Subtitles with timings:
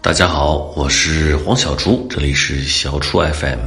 [0.00, 3.58] 大家好，我是黄小厨，这里是小厨 FM。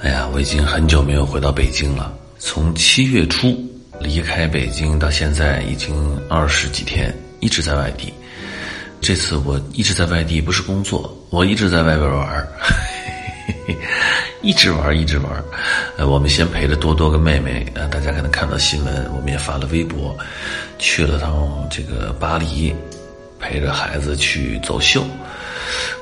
[0.00, 3.56] 哎呀，我已经很久没有回到北京了，从七月初
[3.98, 8.12] 离开北京到现在已经二十几天，一直在外地。
[9.00, 12.46] 这次我一直在外地，不是工作，我一直在外边玩儿，
[14.42, 15.44] 一直玩一直玩
[15.96, 20.14] 呃，我们先陪着多多跟妹妹，呃，大家可能看到新闻，我们也发了微博，
[20.78, 22.74] 去了趟这个巴黎。
[23.44, 25.04] 陪着孩子去走秀，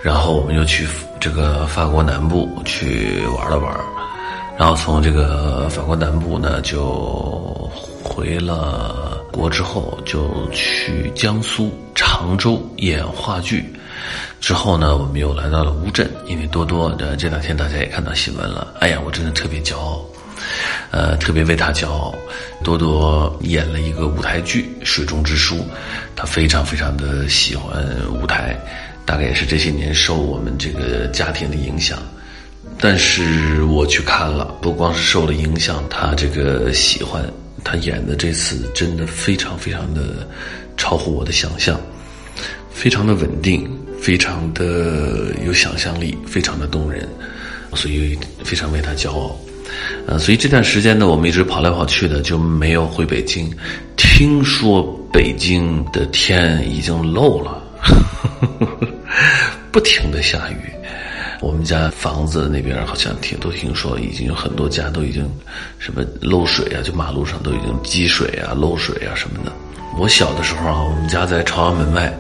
[0.01, 0.87] 然后我们又去
[1.19, 3.77] 这个法国南部去玩了玩，
[4.57, 7.69] 然后从这个法国南部呢就
[8.05, 13.65] 回了国之后就去江苏常州演话剧，
[14.41, 20.01] 之后呢我们又来到了乌镇，因为多多的这两天大家也看到新闻了，哎呀我真的特别骄傲。
[20.91, 22.15] 呃，特别为他骄傲。
[22.63, 25.57] 多多演了一个舞台剧《水中之书》，
[26.15, 28.57] 他非常非常的喜欢舞台，
[29.05, 31.99] 大概也是这些年受我们这个家庭的影响。
[32.79, 37.25] 但是我去看了，不光是受了影响，他这个喜欢
[37.65, 40.27] 他演的这次真的非常非常的
[40.77, 41.81] 超乎我的想象，
[42.73, 43.69] 非常的稳定，
[44.01, 47.09] 非常的有想象力，非常的动人，
[47.75, 49.37] 所以非常为他骄傲。
[50.07, 53.51] 呃，所以这段时间呢，我们一直跑来跑去的，就没有回北京。
[53.97, 57.63] 听说北京的天已经漏了，
[59.73, 60.71] 不停的下雨。
[61.41, 65.29] 我们家房子那边好像听都听说，已经有很多家都已经
[65.79, 69.53] 什么漏水啊，就马路上都已经积水啊、漏水啊什么的。
[69.99, 72.13] 我小的时候啊，我们家在朝阳门外，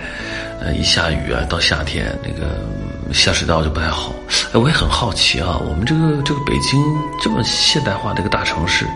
[0.61, 2.58] 呃，一下雨啊，到夏天那个。
[3.12, 4.14] 下水道就不太好，
[4.52, 6.82] 哎，我也很好奇啊，我们这个这个北京
[7.20, 8.86] 这么现代化的一个大城市，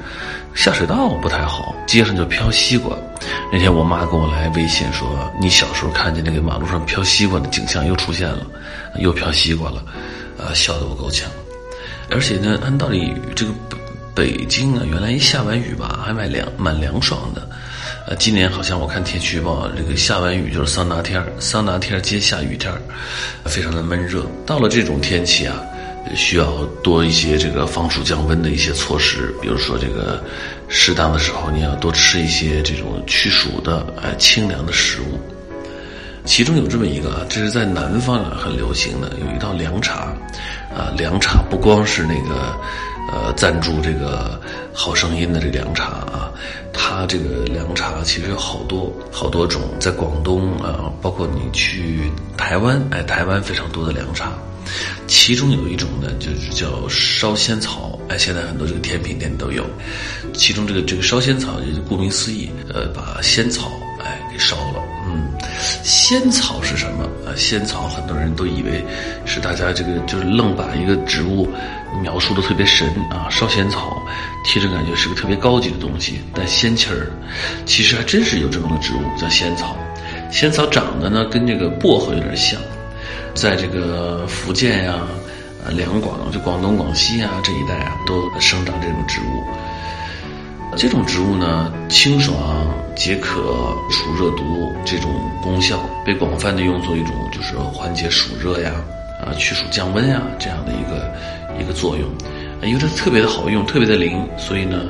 [0.54, 2.96] 下水道不太好，街上就飘西瓜。
[3.52, 5.08] 那天我妈给我来微信说，
[5.40, 8.46] 你小时候看见那个马路上飘西瓜的景象又出现了，
[8.98, 9.82] 又飘西瓜了，
[10.38, 11.30] 啊，笑得我够呛。
[12.10, 13.52] 而且呢，按道理这个
[14.14, 17.45] 北京啊，原来一下完雨吧，还蛮凉蛮凉爽的。
[18.06, 22.80] 呃，今年好像我看天气预报，这个下完雨就是桑拿天儿，桑拿天儿接下雨天儿，
[23.46, 24.24] 非常的闷热。
[24.46, 25.60] 到了这种天气啊，
[26.14, 30.22] 需要多一些这个防暑降温的一些措施，比如说这个
[30.68, 35.18] 适当的时候你要多吃一些这种驱暑的、哎清凉的食物。
[36.24, 40.14] 其中有这么一个，这是在南方啊很流行的，有一道凉茶，
[40.72, 42.56] 啊凉茶不光是那个。
[43.12, 44.40] 呃，赞助这个
[44.72, 46.30] 好声音的这凉茶啊，
[46.72, 54.32] 它这个凉茶其实有好多好多种，在广东啊，包括你去台湾，哎，台湾非常多的凉茶，
[55.06, 59.64] 其中有一种呢，就是叫烧仙草，哎，现在很多这个甜品店都有，
[60.34, 63.70] 其中这个这个烧仙草，就顾名思义，呃，把仙草
[64.04, 64.82] 哎给烧了，
[65.82, 67.34] 仙草是什么啊？
[67.36, 68.84] 仙草很多人都以为
[69.24, 71.48] 是大家这个就是愣把一个植物。
[72.02, 74.02] 描述的特别神啊，烧仙草，
[74.44, 77.06] 听着感觉是个特别高级的东西，但仙气儿，
[77.64, 79.74] 其实还真是有这种的植物叫仙草。
[80.30, 82.60] 仙草长得呢跟这个薄荷有点像，
[83.32, 84.94] 在这个福建呀、
[85.64, 89.44] 啊两广、就广东、广西啊这一带啊都生长这种植物。
[90.76, 92.36] 这种植物呢清爽、
[92.94, 95.10] 解渴、除热毒这种
[95.42, 98.72] 功效，被广泛的用作一种就是缓解暑热呀。
[99.18, 101.10] 啊，驱暑降温呀，这样的一个
[101.58, 102.06] 一个作用，
[102.68, 104.82] 因为它特别的好用，特别的灵，所以呢，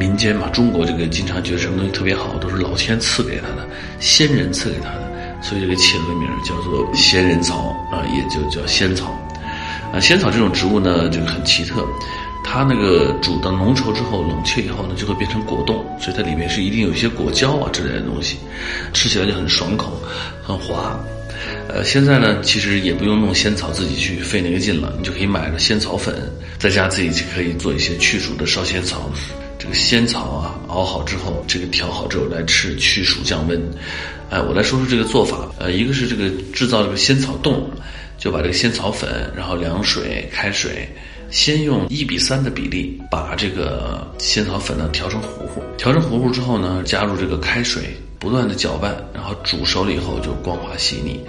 [0.00, 3.64] 民间嘛，中国这个经常觉得什么东西特别好，都是老天赐给他的，
[4.00, 9.16] 仙人赐给他的，所以这个起了个名叫做仙人草啊，也就叫仙草。
[9.92, 11.86] 啊，仙草这种植物呢，这个很奇特，
[12.52, 18.36] 它那个煮的浓稠之后，冷却以后呢，就会变成果冻，所以它里面是一定有一些果胶啊之类的东西，
[18.92, 19.98] 吃起来就很爽口，
[20.42, 21.02] 很滑。
[21.66, 26.14] 呃，现在呢，其实也不用弄仙草自己去费那个劲了，你就可以买个仙草粉，
[26.58, 29.10] 在家自己就可以做一些去暑的烧仙草。
[29.58, 33.58] 这个仙草啊，熬好之后，这个调好之后来吃，去暑降温。
[34.28, 35.50] 哎，我来说说这个做法。
[35.58, 37.70] 呃，一个是这个制造这个仙草冻，
[38.18, 40.86] 就把这个仙草粉，然后凉水、开水，
[41.32, 47.96] 先用一比三的比例把这个仙草粉呢调成糊糊，调成糊糊之后呢，加入这个开水。
[48.18, 51.20] 不断的搅拌，然后煮熟了以后就光滑细腻，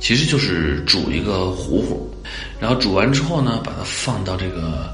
[0.00, 2.12] 其实就是煮一个糊糊，
[2.58, 4.92] 然后煮完之后呢，把它放到这个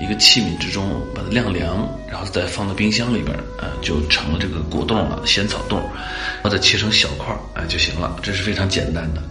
[0.00, 9.22] 一个器皿之中，把它晾凉，然后再放到冰箱里边，呃，就成了这个果冻了，仙草冻，然后再切成小块儿，哎就行了，这是非常简单的。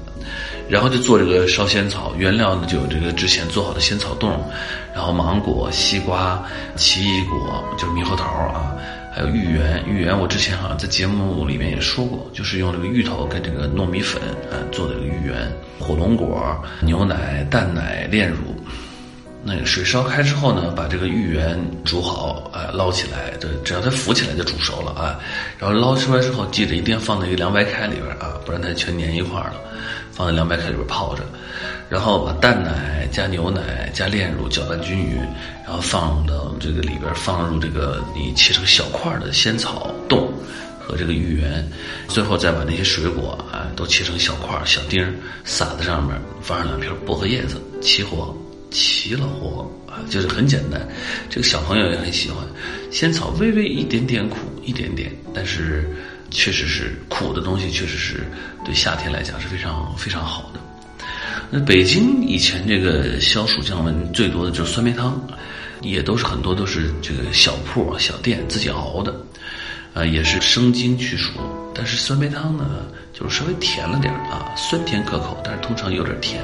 [0.69, 4.31] 然后就做这个烧仙草，原料呢就有这个之前做好的仙草冻，
[4.93, 6.43] 然后芒果、西瓜、
[6.75, 8.75] 奇异果，就是猕猴桃啊。
[9.15, 9.83] 还有芋圆。
[9.87, 14.19] 芋圆我之前好像在节目里面也说过，就是用这个芋头跟这个糯米粉
[14.49, 15.51] 啊做的这个芋圆。
[15.79, 18.37] 火龙果、牛奶、蛋奶、炼乳。
[19.43, 25.19] 那个水烧开之后呢，把这个芋圆煮好，啊，捞起来，这只要它浮起来就煮熟了啊。
[25.57, 29.55] 然后捞出来之后，记得一定要放在一个凉白开里边啊，不然它全粘一块了。
[30.13, 31.23] 放在凉白开里边泡着，
[31.89, 35.17] 然后把蛋奶加牛奶加炼乳搅拌均匀，
[35.65, 40.31] 然后放到这个里边，放入这个你切成小块的仙草冻
[40.79, 41.67] 和这个芋圆，
[42.07, 45.03] 最后再把那些水果啊都切成小块小丁
[45.43, 48.37] 撒在上面，放上两片薄荷叶子，起火。
[48.73, 50.85] 齐了活啊，就是很简单，
[51.29, 52.45] 这个小朋友也很喜欢。
[52.91, 55.89] 仙草微微一点点苦，一点点，但是
[56.31, 58.25] 确实是苦的东西，确实是
[58.65, 60.59] 对夏天来讲是非常非常好的。
[61.49, 65.21] 那北京以前这个消暑降温最多的就是酸梅汤，
[65.81, 69.15] 也都是很多都是这个小铺小店自己熬的，
[69.93, 71.39] 啊，也是生津去暑。
[71.75, 76.43] 但是酸梅汤呢，就是稍微甜了点啊，酸甜可口，但是通常有点甜。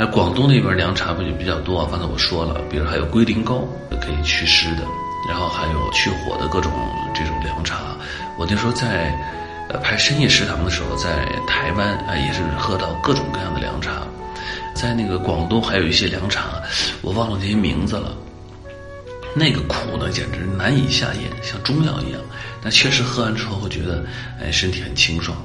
[0.00, 1.86] 哎，广东那边凉茶不就比较多啊？
[1.90, 3.68] 刚才我说了，比如还有龟苓膏
[4.00, 4.82] 可以祛湿的，
[5.28, 6.72] 然后还有去火的各种
[7.14, 7.94] 这种凉茶。
[8.38, 9.14] 我那时候在
[9.68, 14.00] 呃拍深夜食堂的时候，在台湾啊也是喝到各种各样的凉茶。
[14.74, 16.62] 在那个广东还有一些凉茶，
[17.02, 18.16] 我忘了这些名字了。
[19.34, 22.22] 那个苦呢，简直难以下咽，像中药一样。
[22.62, 24.02] 但确实喝完之后会觉得，
[24.40, 25.36] 哎，身体很清爽。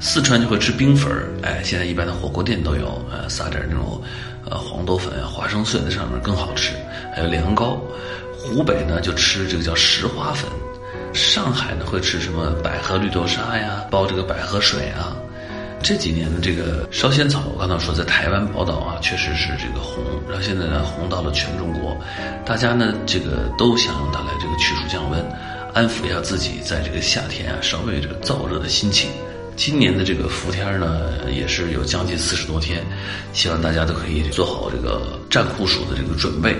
[0.00, 4.00] 四川就会吃冰粉儿，哎，现在一般的火锅店都有，呃，撒点那种，
[4.48, 6.72] 呃，黄豆粉啊、花生碎在上面更好吃。
[7.14, 7.80] 还有凉糕，
[8.36, 10.48] 湖北呢就吃这个叫石花粉，
[11.12, 15.16] 上海呢会吃什么百合绿豆沙呀，煲这个百合水啊。
[15.82, 21.96] 这几年的这个烧仙草，我刚才说在台湾宝岛啊，确实是这个红，然后现在呢红到了全中国，
[22.44, 25.20] 大家呢这个都想用它来这个去暑降温，
[25.74, 29.10] 安抚一下自己在这个夏天啊稍微这个燥热的心情。
[29.58, 32.86] 今年的这个伏天呢，也是有将近四十多天，
[33.32, 36.56] 希望大家都可以做好这个战酷暑的这个准备。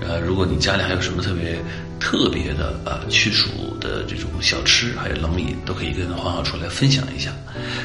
[0.00, 1.56] 呃，如果你家里还有什么特别
[2.00, 3.48] 特别的啊驱暑
[3.80, 7.30] 的这种小吃，还有冷饮，都可以跟黄小厨来分享一下。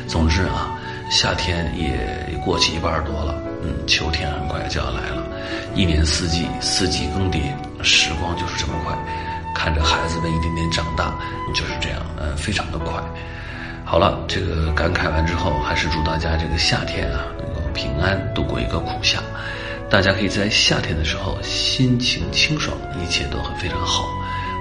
[0.07, 0.75] 总之啊，
[1.11, 5.23] 夏天也过去一半多了，嗯，秋天很快就要来了。
[5.75, 7.39] 一年四季，四季更迭，
[7.83, 8.97] 时光就是这么快，
[9.53, 11.15] 看着孩子们一点点长大，
[11.53, 12.99] 就是这样，呃，非常的快。
[13.89, 19.19] 好了，这个感慨完之后，还是祝大家这个夏天啊能够平安度过一个苦夏。
[19.89, 24.09] 大家可以在夏天的时候心情清爽，一切都会非常好。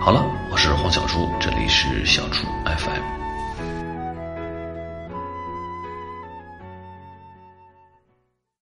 [0.00, 3.25] 好了，我是黄小厨，这里是小厨 FM。